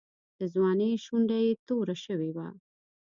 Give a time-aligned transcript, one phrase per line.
[0.39, 2.47] د ځوانۍ شونډه یې توره شوې وه.